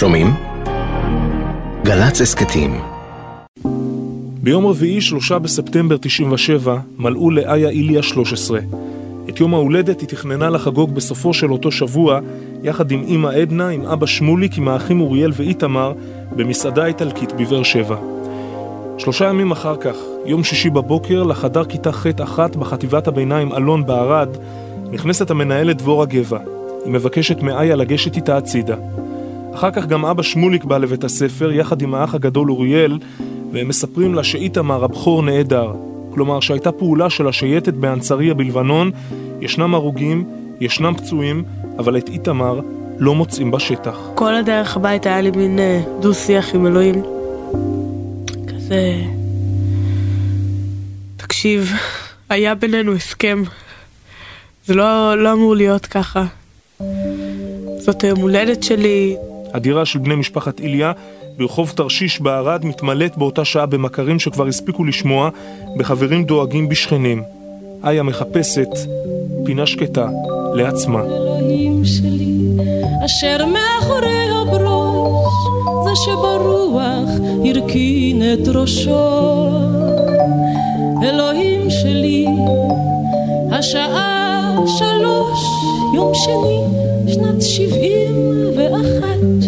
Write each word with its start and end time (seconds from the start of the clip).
שומעים? 0.00 0.26
גל"צ 1.84 2.20
הסכתים 2.20 2.80
ביום 4.42 4.66
רביעי, 4.66 5.00
שלושה 5.00 5.38
בספטמבר 5.38 5.96
97, 6.00 6.76
מלאו 6.98 7.30
לאיה 7.30 7.68
איליה 7.68 8.02
13. 8.02 8.60
את 9.28 9.40
יום 9.40 9.54
ההולדת 9.54 10.00
היא 10.00 10.08
תכננה 10.08 10.50
לחגוג 10.50 10.94
בסופו 10.94 11.34
של 11.34 11.52
אותו 11.52 11.72
שבוע, 11.72 12.20
יחד 12.62 12.90
עם 12.90 13.04
אמא 13.08 13.28
עדנה, 13.28 13.68
עם 13.68 13.86
אבא 13.86 14.06
שמוליק, 14.06 14.58
עם 14.58 14.68
האחים 14.68 15.00
אוריאל 15.00 15.32
ואיתמר, 15.34 15.92
במסעדה 16.36 16.86
איטלקית 16.86 17.32
בבאר 17.32 17.62
שבע. 17.62 17.96
שלושה 18.98 19.28
ימים 19.28 19.50
אחר 19.50 19.76
כך, 19.76 19.96
יום 20.26 20.44
שישי 20.44 20.70
בבוקר, 20.70 21.22
לחדר 21.22 21.64
כיתה 21.64 21.92
ח'-אחת 21.92 22.56
בחטיבת 22.56 23.08
הביניים 23.08 23.52
אלון 23.52 23.86
בערד, 23.86 24.28
נכנסת 24.90 25.30
המנהלת 25.30 25.76
דבורה 25.76 26.06
גבע. 26.06 26.38
היא 26.84 26.92
מבקשת 26.92 27.42
מאיה 27.42 27.76
לגשת 27.76 28.16
איתה 28.16 28.36
הצידה. 28.36 28.76
אחר 29.54 29.70
כך 29.70 29.86
גם 29.86 30.04
אבא 30.04 30.22
שמוליק 30.22 30.64
בא 30.64 30.78
לבית 30.78 31.04
הספר, 31.04 31.52
יחד 31.52 31.82
עם 31.82 31.94
האח 31.94 32.14
הגדול 32.14 32.50
אוריאל, 32.50 32.98
והם 33.52 33.68
מספרים 33.68 34.14
לה 34.14 34.24
שאיתמר 34.24 34.84
הבכור 34.84 35.22
נעדר. 35.22 35.72
כלומר 36.14 36.40
שהייתה 36.40 36.72
פעולה 36.72 37.10
של 37.10 37.28
השייטת 37.28 37.74
באנצריה 37.74 38.34
בלבנון, 38.34 38.90
ישנם 39.40 39.74
הרוגים, 39.74 40.24
ישנם 40.60 40.94
פצועים, 40.96 41.44
אבל 41.78 41.98
את 41.98 42.08
איתמר 42.08 42.60
לא 42.98 43.14
מוצאים 43.14 43.50
בשטח. 43.50 43.98
כל 44.14 44.34
הדרך 44.34 44.76
הביתה 44.76 45.08
היה 45.08 45.20
לי 45.20 45.30
מין 45.30 45.58
אה, 45.58 45.80
דו-שיח 46.00 46.54
עם 46.54 46.66
אלוהים. 46.66 47.02
כזה... 48.48 49.02
תקשיב, 51.16 51.72
היה 52.28 52.54
בינינו 52.54 52.94
הסכם. 52.94 53.42
זה 54.66 54.74
לא, 54.74 55.18
לא 55.22 55.32
אמור 55.32 55.56
להיות 55.56 55.86
ככה. 55.86 56.24
זאת 57.78 58.04
היום 58.04 58.20
הולדת 58.20 58.62
שלי. 58.62 59.16
הדירה 59.54 59.84
של 59.84 59.98
בני 59.98 60.14
משפחת 60.14 60.60
איליה 60.60 60.92
ברחוב 61.38 61.72
תרשיש 61.76 62.20
בערד 62.20 62.64
מתמלאת 62.64 63.18
באותה 63.18 63.44
שעה 63.44 63.66
במכרים 63.66 64.18
שכבר 64.18 64.46
הספיקו 64.46 64.84
לשמוע, 64.84 65.30
בחברים 65.76 66.24
דואגים 66.24 66.68
בשכנים. 66.68 67.22
איה 67.84 68.02
מחפשת 68.02 68.68
פינה 69.44 69.66
שקטה 69.66 70.08
לעצמה. 70.54 71.02
אלוהים 71.02 71.84
שלי, 71.84 72.38
אשר 73.04 73.46
מאחורי 73.46 74.28
הברוש, 74.30 75.34
זה 75.84 75.90
שברוח 75.96 77.08
הרכין 77.44 78.22
את 78.32 78.48
ראשו. 78.48 79.48
אלוהים 81.02 81.70
שלי, 81.70 82.26
השעה 83.52 84.56
שלוש, 84.66 85.40
יום 85.94 86.12
שני, 86.14 86.79
שנת 87.08 87.42
שבעים 87.42 88.14
ואחת. 88.56 89.44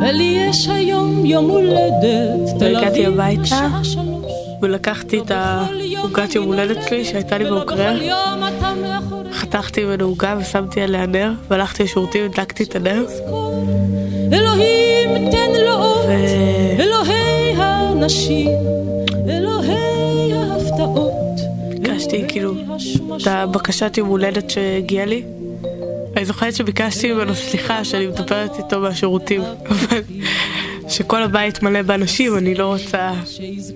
ולי 0.00 0.46
יש 0.48 0.68
היום 0.68 1.26
יום 1.26 1.50
הולדת, 1.50 2.58
תל 2.58 2.76
אביב, 2.76 3.20
השעה 3.20 3.84
שלוש. 3.84 4.32
ולקחתי 4.62 5.18
את 5.18 5.30
העוגת 5.30 6.34
יום 6.34 6.44
הולדת 6.44 6.88
שלי 6.88 7.04
שהייתה 7.04 7.38
לי 7.38 7.44
באוקראינה. 7.44 8.36
מאחורי 8.82 9.32
חתכתי 9.32 9.84
ממנו 9.84 10.04
עוגה 10.04 10.36
ושמתי 10.40 10.80
עליה 10.80 11.06
נר, 11.06 11.32
והלכתי 11.48 11.82
לשירותים 11.82 12.22
והדלקתי 12.22 12.62
את 12.62 12.76
הנר. 12.76 13.04
אלוהים 14.32 15.30
תן 15.30 15.60
לו 15.66 15.72
אות, 15.72 16.06
אלוהי 16.78 17.54
הנשים, 17.56 18.50
אלוהי 19.28 20.32
ההפתעות. 20.32 21.12
ביקשתי 21.68 22.24
כאילו 22.28 22.54
את 23.22 23.26
הבקשת 23.26 23.98
יום 23.98 24.08
הולדת 24.08 24.50
שהגיעה 24.50 25.04
לי. 25.04 25.22
אני 26.22 26.26
זוכרת 26.26 26.54
שביקשתי 26.54 27.12
ממנו 27.12 27.34
סליחה 27.34 27.84
שאני 27.84 28.06
מדברת 28.06 28.58
איתו 28.58 28.80
מהשירותים, 28.80 29.40
אבל 29.70 30.00
שכל 30.88 31.22
הבית 31.22 31.62
מלא 31.62 31.82
באנשים, 31.82 32.38
אני 32.38 32.54
לא 32.54 32.66
רוצה, 32.66 33.12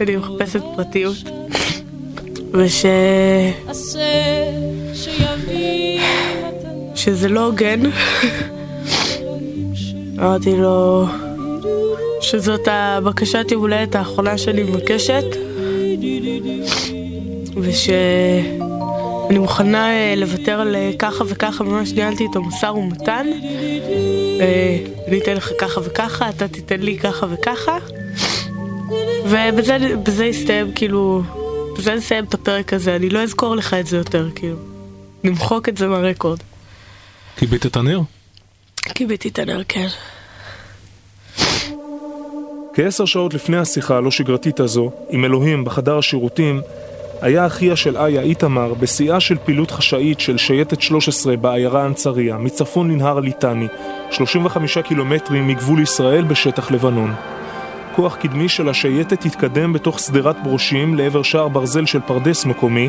אני 0.00 0.16
מחפשת 0.16 0.60
פרטיות. 0.76 1.16
וש... 2.52 2.84
שזה 6.94 7.28
לא 7.28 7.44
הוגן. 7.44 7.80
אמרתי 10.18 10.56
לו 10.56 11.06
שזאת 12.20 12.68
הבקשת 12.70 13.46
יום 13.50 13.60
הולדת 13.60 13.94
האחרונה 13.94 14.38
שאני 14.38 14.62
מבקשת 14.62 15.24
ושאני 19.26 19.38
מוכנה 19.38 19.90
אה, 19.90 20.14
לוותר 20.16 20.60
על 20.60 20.76
אה, 20.76 20.90
ככה 20.98 21.24
וככה, 21.28 21.64
ממש 21.64 21.92
ניהלתי 21.92 22.24
איתו 22.24 22.42
משא 22.42 22.66
ומתן. 22.66 23.26
אה, 24.40 24.78
אני 25.08 25.20
אתן 25.20 25.36
לך 25.36 25.50
ככה 25.58 25.80
וככה, 25.84 26.28
אתה 26.28 26.48
תיתן 26.48 26.80
לי 26.80 26.98
ככה 26.98 27.26
וככה. 27.30 27.78
ובזה 29.24 29.78
בזה 30.02 30.24
הסתיים 30.24 30.72
כאילו, 30.74 31.22
בזה 31.78 31.94
נסיים 31.94 32.24
את 32.24 32.34
הפרק 32.34 32.72
הזה, 32.72 32.96
אני 32.96 33.10
לא 33.10 33.22
אזכור 33.22 33.56
לך 33.56 33.74
את 33.74 33.86
זה 33.86 33.96
יותר 33.96 34.28
כאילו, 34.34 34.56
נמחוק 35.24 35.68
את 35.68 35.76
זה 35.76 35.86
מהרקורד. 35.86 36.38
כיבית 37.36 37.66
את 37.66 37.76
הנר? 37.76 38.00
כיביתי 38.94 39.28
את 39.28 39.38
הנר, 39.38 39.62
כן. 39.68 39.88
כעשר 42.74 43.04
שעות 43.04 43.34
לפני 43.34 43.56
השיחה 43.56 43.96
הלא 43.96 44.10
שגרתית 44.10 44.60
הזו, 44.60 44.90
עם 45.10 45.24
אלוהים 45.24 45.64
בחדר 45.64 45.98
השירותים, 45.98 46.60
היה 47.22 47.46
אחיה 47.46 47.76
של 47.76 47.96
איה 47.96 48.20
איתמר 48.20 48.74
בשיאה 48.74 49.20
של 49.20 49.38
פעילות 49.44 49.70
חשאית 49.70 50.20
של 50.20 50.36
שייטת 50.36 50.80
13 50.80 51.36
בעיירה 51.36 51.86
אנצריה, 51.86 52.38
מצפון 52.38 52.90
לנהר 52.90 53.18
הליטני, 53.18 53.66
35 54.10 54.78
קילומטרים 54.78 55.48
מגבול 55.48 55.80
ישראל 55.80 56.24
בשטח 56.24 56.70
לבנון. 56.70 57.14
כוח 57.96 58.16
קדמי 58.16 58.48
של 58.48 58.68
השייטת 58.68 59.24
התקדם 59.24 59.72
בתוך 59.72 59.98
שדרת 59.98 60.36
ברושים 60.42 60.94
לעבר 60.94 61.22
שער 61.22 61.48
ברזל 61.48 61.86
של 61.86 62.00
פרדס 62.00 62.44
מקומי. 62.44 62.88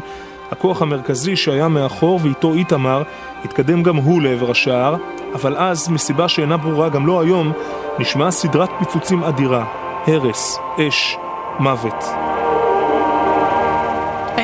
הכוח 0.51 0.81
המרכזי 0.81 1.35
שהיה 1.35 1.67
מאחור 1.67 2.19
ואיתו 2.23 2.53
איתמר 2.53 3.03
התקדם 3.43 3.83
גם 3.83 3.95
הוא 3.95 4.21
לעבר 4.21 4.51
השער, 4.51 4.95
אבל 5.33 5.57
אז, 5.57 5.89
מסיבה 5.89 6.27
שאינה 6.27 6.57
ברורה 6.57 6.89
גם 6.89 7.07
לא 7.07 7.21
היום, 7.21 7.53
נשמעה 7.99 8.31
סדרת 8.31 8.69
פיצוצים 8.79 9.23
אדירה, 9.23 9.65
הרס, 10.07 10.59
אש, 10.79 11.17
מוות. 11.59 12.26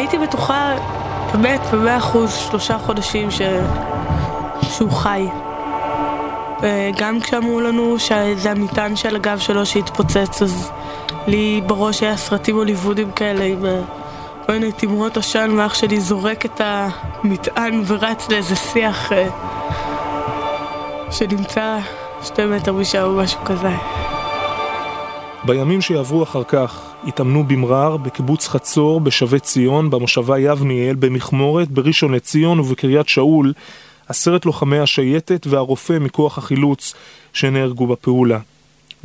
הייתי 0.04 0.18
בטוחה, 0.18 0.76
באמת, 1.34 1.62
במאה 1.72 1.98
אחוז, 1.98 2.34
שלושה 2.36 2.78
חודשים 2.78 3.32
ש... 3.32 3.42
שהוא 4.62 4.92
חי. 4.92 5.28
וגם 6.62 7.20
כשאמרו 7.22 7.62
לנו 7.62 8.00
שזה 8.00 8.52
המטען 8.52 8.96
של 8.96 9.16
הגב 9.16 9.40
שלו 9.40 9.66
שהתפוצץ, 9.66 10.42
אז 10.42 10.72
לי 11.28 11.62
בראש 11.66 12.04
היה 12.04 12.18
סרטים 12.18 12.56
הוליוודים 12.56 13.12
כאלה 13.12 13.44
עם 13.44 13.66
אה, 13.66 13.82
כל 14.46 14.54
מיני 14.54 14.72
תמרות 14.72 15.18
עשן, 15.18 15.56
ואח 15.58 15.74
שלי 15.74 16.00
זורק 16.00 16.46
את 16.46 16.62
המטען 16.64 17.84
ורץ 17.88 18.30
לאיזה 18.30 18.56
שיח 18.56 19.12
אה, 19.12 19.28
שנמצא 21.12 21.78
שתי 22.24 22.46
מטר 22.46 22.74
משם 22.74 23.04
או 23.04 23.14
משהו 23.14 23.40
כזה. 23.46 24.03
בימים 25.46 25.82
שיעברו 25.82 26.24
אחר 26.24 26.44
כך, 26.44 26.82
התאמנו 27.08 27.44
במרר, 27.44 27.98
בקיבוץ 27.98 28.48
חצור, 28.48 29.02
בשבי 29.02 29.40
ציון, 29.40 29.90
במושבה 29.90 30.40
יבניאל, 30.40 30.96
במכמורת, 30.96 31.72
בראשון 31.72 32.14
לציון 32.14 32.60
ובקריית 32.60 33.10
שאול, 33.10 33.54
עשרת 34.08 34.46
לוחמי 34.46 34.80
השייטת 34.80 35.48
והרופא 35.48 36.00
מכוח 36.00 36.38
החילוץ 36.38 36.94
שנהרגו 37.34 37.88
בפעולה. 37.88 38.40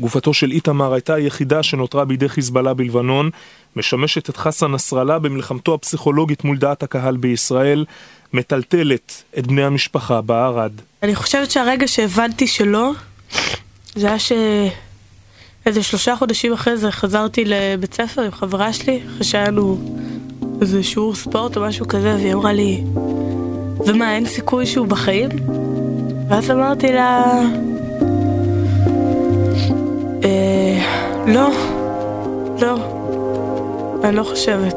גופתו 0.01 0.35
של 0.35 0.51
איתמר 0.51 0.93
הייתה 0.93 1.15
היחידה 1.15 1.63
שנותרה 1.63 2.05
בידי 2.05 2.29
חיזבאללה 2.29 2.75
בלבנון, 2.75 3.31
משמשת 3.77 4.31
את 4.31 4.37
חסן 4.37 4.71
נסראללה 4.71 5.19
במלחמתו 5.19 5.75
הפסיכולוגית 5.75 6.45
מול 6.45 6.59
דעת 6.59 6.83
הקהל 6.83 7.17
בישראל, 7.17 7.85
מטלטלת 8.33 9.23
את 9.39 9.47
בני 9.47 9.65
המשפחה 9.65 10.21
בערד. 10.21 10.73
אני 11.03 11.15
חושבת 11.15 11.51
שהרגע 11.51 11.89
שהבנתי 11.89 12.47
שלא, 12.47 12.91
זה 13.95 14.07
היה 14.07 14.19
ש... 14.19 14.33
איזה 15.69 15.83
שלושה 15.83 16.17
חודשים 16.17 16.53
אחרי 16.53 16.77
זה 16.77 16.91
חזרתי 16.91 17.45
לבית 17.45 17.95
ספר 17.95 18.23
עם 18.23 18.31
חברה 18.31 18.73
שלי, 18.73 19.01
אחרי 19.07 19.25
שהיה 19.25 19.51
לנו 19.51 19.79
איזה 20.61 20.83
שיעור 20.83 21.15
ספורט 21.15 21.57
או 21.57 21.63
משהו 21.63 21.89
כזה, 21.89 22.15
והיא 22.15 22.33
אמרה 22.33 22.53
לי, 22.53 22.85
ומה, 23.87 24.15
אין 24.15 24.27
סיכוי 24.27 24.67
שהוא 24.67 24.87
בחיים? 24.87 25.29
ואז 26.29 26.51
אמרתי 26.51 26.93
לה, 26.93 27.25
אה, 30.25 30.79
לא, 31.27 31.51
לא, 32.63 32.77
אני 34.05 34.17
לא 34.17 34.23
חושבת. 34.23 34.77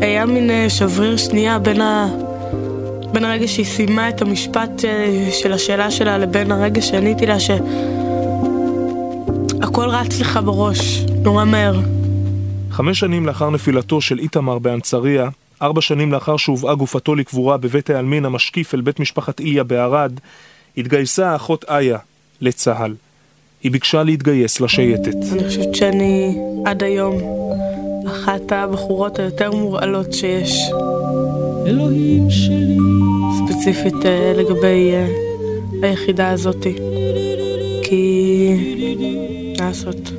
היה 0.00 0.26
מין 0.26 0.50
אה, 0.50 0.70
שבריר 0.70 1.16
שנייה 1.16 1.58
בין 1.58 1.80
ה... 1.80 2.08
בין 3.12 3.24
הרגע 3.24 3.48
שהיא 3.48 3.66
סיימה 3.66 4.08
את 4.08 4.22
המשפט 4.22 4.84
אה, 4.84 5.28
של 5.32 5.52
השאלה 5.52 5.90
שלה 5.90 6.18
לבין 6.18 6.52
הרגע 6.52 6.82
שעניתי 6.82 7.26
לה 7.26 7.40
שהכל 9.60 9.88
רץ 9.88 10.20
לך 10.20 10.40
בראש, 10.44 11.00
נורא 11.22 11.44
מהר. 11.44 11.80
חמש 12.70 13.00
שנים 13.00 13.26
לאחר 13.26 13.50
נפילתו 13.50 14.00
של 14.00 14.18
איתמר 14.18 14.58
באנצריה, 14.58 15.28
ארבע 15.62 15.80
שנים 15.80 16.12
לאחר 16.12 16.36
שהובאה 16.36 16.74
גופתו 16.74 17.14
לקבורה 17.14 17.56
בבית 17.56 17.90
העלמין 17.90 18.24
המשקיף 18.24 18.74
אל 18.74 18.80
בית 18.80 19.00
משפחת 19.00 19.40
איליה 19.40 19.64
בערד, 19.64 20.12
התגייסה 20.78 21.30
האחות 21.30 21.64
איה 21.68 21.98
לצה"ל. 22.40 22.94
היא 23.62 23.72
ביקשה 23.72 24.02
להתגייס 24.02 24.60
לשייטת. 24.60 25.16
אני 25.32 25.44
חושבת 25.44 25.74
שאני 25.74 26.38
עד 26.66 26.82
היום 26.82 27.14
אחת 28.06 28.52
הבחורות 28.52 29.18
היותר 29.18 29.50
מורעלות 29.50 30.12
שיש. 30.12 30.70
אלוהים 31.66 32.30
שלי. 32.30 32.76
ספציפית 33.38 34.06
אה, 34.06 34.32
לגבי 34.36 34.92
אה, 34.92 35.06
היחידה 35.82 36.30
הזאתי. 36.30 36.74
כי... 37.82 39.35
לעשות? 39.60 40.12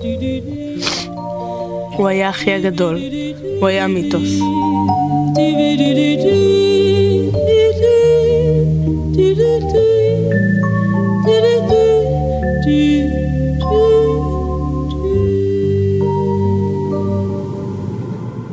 הוא 1.97 2.07
היה 2.07 2.29
אחי 2.29 2.53
הגדול, 2.53 2.99
הוא 3.59 3.67
היה 3.67 3.87
מיתוס. 3.87 4.39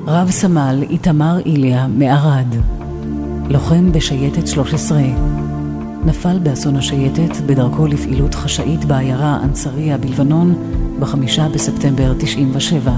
רב 0.07 0.31
סמל 0.31 0.85
איתמר 0.91 1.39
איליה 1.47 1.87
מערד, 1.87 2.47
לוחם 3.49 3.93
בשייטת 3.93 4.47
13, 4.47 4.99
נפל 6.07 6.39
באסון 6.39 6.77
השייטת 6.77 7.37
בדרכו 7.47 7.87
לפעילות 7.87 8.35
חשאית 8.35 8.85
בעיירה 8.85 9.41
אנסריה 9.45 9.99
בלבנון 9.99 10.55
בחמישה 11.01 11.49
בספטמבר 11.49 12.15
97, 12.19 12.93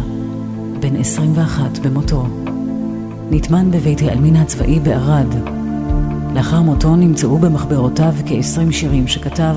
בן 0.81 0.97
21 0.97 1.79
במותו. 1.79 2.27
נטמן 3.31 3.71
בבית 3.71 4.03
העלמין 4.03 4.37
הצבאי 4.37 4.81
בערד. 4.81 5.27
לאחר 6.35 6.63
מותו 6.63 6.97
נמצאו 6.97 7.39
במחברותיו 7.39 8.15
כ-20 8.27 8.73
שירים 8.73 9.09
שכתב, 9.09 9.57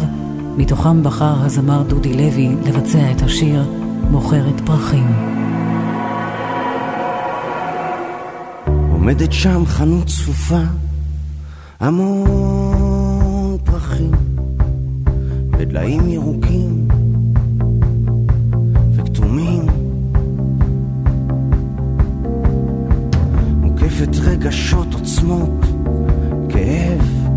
מתוכם 0.58 1.04
בחר 1.04 1.46
הזמר 1.46 1.84
דודי 1.84 2.14
לוי 2.14 2.56
לבצע 2.66 3.12
את 3.12 3.22
השיר 3.22 3.64
"מוכרת 4.12 4.62
פרחים". 4.66 5.08
עומדת 8.92 9.34
שם 9.34 9.66
חנות 9.66 10.08
צפופה, 10.08 10.62
המון 11.80 12.79
ודליים 15.60 16.10
ירוקים 16.10 16.88
וכתומים. 18.96 19.62
מוקפת 23.62 24.16
רגשות 24.22 24.94
עוצמות, 24.94 25.66
כאב. 26.50 27.28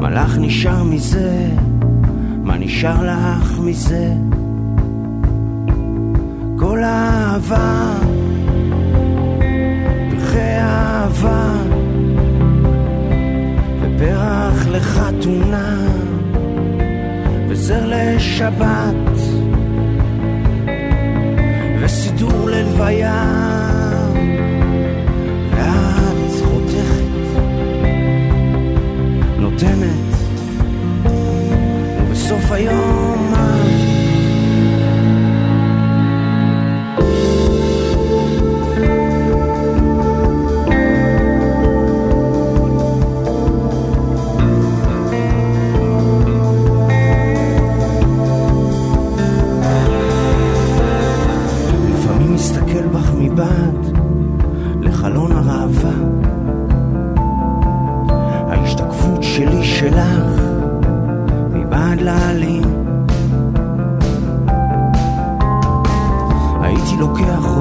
מלאך 0.00 0.38
נשאר 0.40 0.82
מזה, 0.84 1.48
מה 2.42 2.58
נשאר 2.58 3.04
לך 3.04 3.58
מזה? 3.58 4.14
כל 6.58 6.82
האהבה 6.82 7.91
לחתונה 15.22 15.76
וזר 17.48 17.86
לשבת 17.86 19.18
וסידור 21.80 22.48
ללוויה 22.50 23.31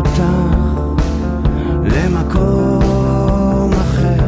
אותך 0.02 0.24
למקום 1.84 3.72
אחר. 3.74 4.26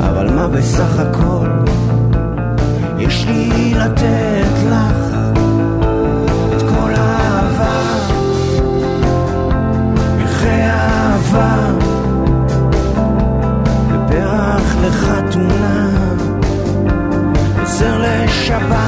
אבל 0.00 0.30
מה 0.30 0.48
בסך 0.48 0.98
הכל 0.98 1.48
יש 2.98 3.26
לי 3.26 3.74
לתת 3.74 4.56
לך? 4.70 5.16
את 6.56 6.62
כל 6.62 6.92
האהבה 6.96 7.80
פרחי 10.18 10.60
אהבה. 10.62 11.56
ופרח 13.88 14.76
לחתונה 14.82 15.88
עוזר 17.60 17.98
לשבת 17.98 18.85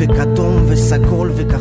וכתום 0.00 0.62
וסגול 0.68 1.30
וכחול 1.36 1.59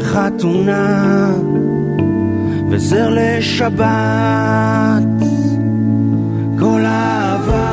לחתונה, 0.00 1.32
וזר 2.70 3.08
לשבת. 3.10 3.88
כל 6.58 6.80
אהבה, 6.84 7.70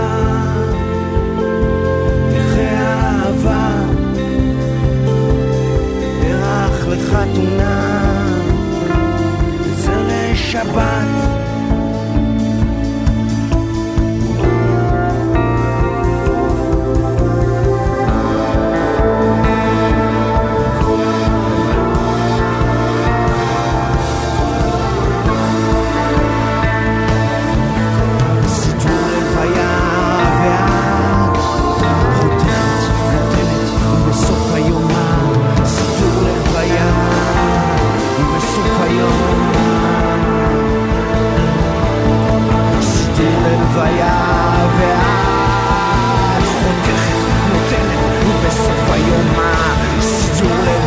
פרחי 2.30 2.68
אהבה, 2.76 3.70
פרח 6.22 6.88
לחתונה, 6.88 7.87